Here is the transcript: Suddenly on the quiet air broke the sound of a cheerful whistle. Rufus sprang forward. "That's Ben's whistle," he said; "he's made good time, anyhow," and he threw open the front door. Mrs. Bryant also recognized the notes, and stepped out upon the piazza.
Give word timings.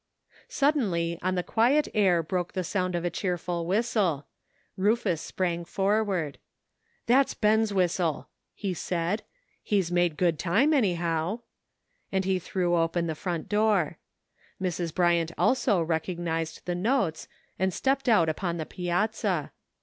Suddenly 0.47 1.19
on 1.21 1.35
the 1.35 1.43
quiet 1.43 1.87
air 1.93 2.23
broke 2.23 2.53
the 2.53 2.63
sound 2.63 2.95
of 2.95 3.05
a 3.05 3.11
cheerful 3.11 3.67
whistle. 3.67 4.25
Rufus 4.75 5.21
sprang 5.21 5.63
forward. 5.63 6.39
"That's 7.05 7.35
Ben's 7.35 7.71
whistle," 7.71 8.27
he 8.55 8.73
said; 8.73 9.21
"he's 9.61 9.91
made 9.91 10.17
good 10.17 10.39
time, 10.39 10.73
anyhow," 10.73 11.41
and 12.11 12.25
he 12.25 12.39
threw 12.39 12.75
open 12.75 13.05
the 13.05 13.13
front 13.13 13.47
door. 13.47 13.99
Mrs. 14.59 14.91
Bryant 14.91 15.33
also 15.37 15.79
recognized 15.83 16.65
the 16.65 16.73
notes, 16.73 17.27
and 17.59 17.71
stepped 17.71 18.09
out 18.09 18.27
upon 18.27 18.57
the 18.57 18.65
piazza. 18.65 19.51